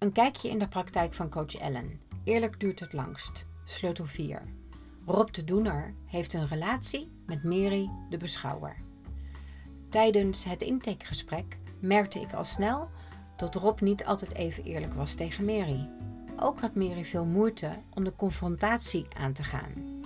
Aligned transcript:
Een 0.00 0.12
kijkje 0.12 0.48
in 0.48 0.58
de 0.58 0.68
praktijk 0.68 1.14
van 1.14 1.30
coach 1.30 1.54
Ellen. 1.54 2.00
Eerlijk 2.24 2.60
duurt 2.60 2.80
het 2.80 2.92
langst. 2.92 3.46
Sleutel 3.64 4.04
4. 4.04 4.42
Rob 5.06 5.30
de 5.30 5.44
Doener 5.44 5.94
heeft 6.06 6.32
een 6.32 6.48
relatie 6.48 7.10
met 7.26 7.44
Mary 7.44 7.90
de 8.10 8.16
Beschouwer. 8.16 8.76
Tijdens 9.88 10.44
het 10.44 10.62
intakegesprek 10.62 11.58
merkte 11.80 12.20
ik 12.20 12.32
al 12.32 12.44
snel 12.44 12.88
dat 13.36 13.54
Rob 13.54 13.80
niet 13.80 14.04
altijd 14.04 14.34
even 14.34 14.64
eerlijk 14.64 14.94
was 14.94 15.14
tegen 15.14 15.44
Mary. 15.44 15.88
Ook 16.36 16.60
had 16.60 16.74
Mary 16.74 17.04
veel 17.04 17.26
moeite 17.26 17.70
om 17.94 18.04
de 18.04 18.14
confrontatie 18.16 19.06
aan 19.16 19.32
te 19.32 19.44
gaan. 19.44 20.02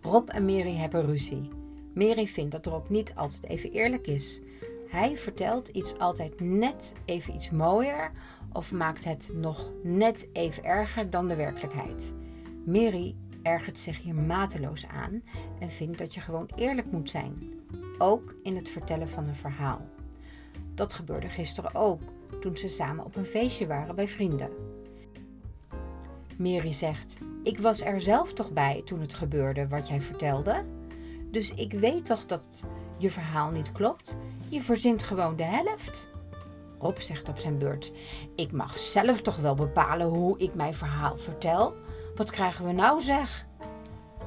Rob 0.00 0.28
en 0.28 0.44
Mary 0.44 0.76
hebben 0.76 1.06
ruzie. 1.06 1.48
Mary 1.94 2.26
vindt 2.26 2.52
dat 2.52 2.66
Rob 2.66 2.88
niet 2.88 3.14
altijd 3.14 3.44
even 3.44 3.72
eerlijk 3.72 4.06
is. 4.06 4.40
Hij 4.88 5.16
vertelt 5.16 5.68
iets 5.68 5.98
altijd 5.98 6.40
net 6.40 6.94
even 7.04 7.34
iets 7.34 7.50
mooier 7.50 8.12
of 8.58 8.72
maakt 8.72 9.04
het 9.04 9.30
nog 9.34 9.72
net 9.82 10.28
even 10.32 10.64
erger 10.64 11.10
dan 11.10 11.28
de 11.28 11.34
werkelijkheid. 11.34 12.14
Mary 12.66 13.16
ergert 13.42 13.78
zich 13.78 14.02
hier 14.02 14.14
mateloos 14.14 14.86
aan 14.86 15.22
en 15.58 15.70
vindt 15.70 15.98
dat 15.98 16.14
je 16.14 16.20
gewoon 16.20 16.50
eerlijk 16.56 16.90
moet 16.90 17.10
zijn, 17.10 17.52
ook 17.98 18.34
in 18.42 18.56
het 18.56 18.68
vertellen 18.68 19.08
van 19.08 19.26
een 19.26 19.34
verhaal. 19.34 19.86
Dat 20.74 20.94
gebeurde 20.94 21.28
gisteren 21.28 21.74
ook, 21.74 22.00
toen 22.40 22.56
ze 22.56 22.68
samen 22.68 23.04
op 23.04 23.16
een 23.16 23.24
feestje 23.24 23.66
waren 23.66 23.94
bij 23.94 24.08
vrienden. 24.08 24.50
Mary 26.36 26.72
zegt: 26.72 27.18
Ik 27.42 27.58
was 27.58 27.82
er 27.82 28.00
zelf 28.00 28.32
toch 28.32 28.52
bij 28.52 28.82
toen 28.84 29.00
het 29.00 29.14
gebeurde 29.14 29.68
wat 29.68 29.88
jij 29.88 30.00
vertelde? 30.00 30.64
Dus 31.30 31.54
ik 31.54 31.72
weet 31.72 32.04
toch 32.04 32.26
dat 32.26 32.64
je 32.96 33.10
verhaal 33.10 33.50
niet 33.50 33.72
klopt? 33.72 34.18
Je 34.48 34.62
verzint 34.62 35.02
gewoon 35.02 35.36
de 35.36 35.44
helft. 35.44 36.16
Rob 36.78 36.98
zegt 36.98 37.28
op 37.28 37.38
zijn 37.38 37.58
beurt: 37.58 37.92
Ik 38.36 38.52
mag 38.52 38.78
zelf 38.78 39.20
toch 39.20 39.36
wel 39.36 39.54
bepalen 39.54 40.06
hoe 40.06 40.38
ik 40.38 40.54
mijn 40.54 40.74
verhaal 40.74 41.16
vertel? 41.16 41.74
Wat 42.14 42.30
krijgen 42.30 42.66
we 42.66 42.72
nou 42.72 43.00
zeg? 43.00 43.46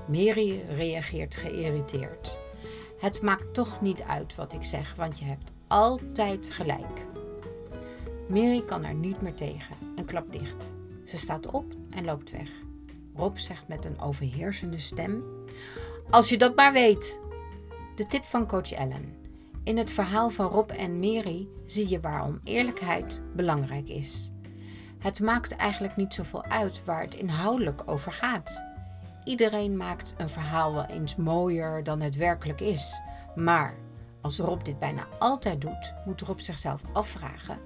Mary 0.08 0.66
reageert 0.70 1.36
geïrriteerd. 1.36 2.40
Het 3.00 3.22
maakt 3.22 3.54
toch 3.54 3.82
niet 3.82 4.02
uit 4.02 4.36
wat 4.36 4.54
ik 4.54 4.64
zeg, 4.64 4.96
want 4.96 5.20
je 5.20 5.26
hebt 5.26 5.52
altijd 5.68 6.52
gelijk. 6.52 7.08
Mary 8.28 8.62
kan 8.62 8.84
er 8.84 8.94
niet 8.94 9.22
meer 9.22 9.34
tegen 9.34 9.76
en 9.96 10.06
klapt 10.06 10.32
dicht. 10.32 10.74
Ze 11.06 11.18
staat 11.18 11.48
op 11.48 11.66
en 11.90 12.06
loopt 12.06 12.32
weg. 12.32 12.50
Rob 13.16 13.38
zegt 13.38 13.68
met 13.68 13.86
een 13.86 14.00
overheersende 14.00 14.80
stem: 14.80 15.24
Als 16.10 16.30
je 16.30 16.38
dat 16.38 16.56
maar 16.56 16.74
weet. 16.74 17.22
De 17.96 18.08
tip 18.08 18.24
van 18.24 18.48
coach 18.48 18.72
Ellen. 18.72 19.21
In 19.64 19.78
het 19.78 19.92
verhaal 19.92 20.30
van 20.30 20.48
Rob 20.48 20.70
en 20.70 21.00
Mary 21.00 21.48
zie 21.66 21.90
je 21.90 22.00
waarom 22.00 22.40
eerlijkheid 22.44 23.22
belangrijk 23.36 23.90
is. 23.90 24.32
Het 25.00 25.20
maakt 25.20 25.56
eigenlijk 25.56 25.96
niet 25.96 26.14
zoveel 26.14 26.44
uit 26.44 26.86
waar 26.86 27.02
het 27.02 27.16
inhoudelijk 27.16 27.82
over 27.86 28.12
gaat. 28.12 28.66
Iedereen 29.24 29.78
maakt 29.78 30.16
een 30.18 30.30
verhaal 30.30 30.74
wel 30.74 30.86
eens 30.86 31.16
mooier 31.16 31.84
dan 31.84 32.02
het 32.02 32.16
werkelijk 32.16 32.62
is. 32.62 33.02
Maar 33.36 33.76
als 34.22 34.40
Rob 34.40 34.64
dit 34.64 34.80
bijna 34.80 35.08
altijd 35.20 35.62
doet, 35.62 35.94
moet 36.06 36.22
Rob 36.22 36.40
zichzelf 36.40 36.82
afvragen 36.94 37.60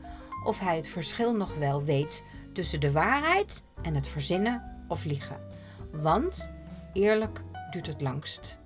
of 0.44 0.60
hij 0.60 0.76
het 0.76 0.88
verschil 0.88 1.36
nog 1.36 1.58
wel 1.58 1.84
weet 1.84 2.24
tussen 2.54 2.80
de 2.80 2.92
waarheid 2.92 3.68
en 3.82 3.96
het 3.96 4.08
verzinnen 4.08 4.86
of 4.88 5.04
liegen. 5.04 5.38
Want 5.92 6.52
eerlijk 6.94 7.44
duurt 7.72 7.88
het 7.88 8.02
langst. 8.02 8.64